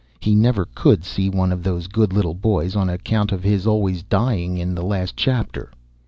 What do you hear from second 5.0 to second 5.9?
chapter.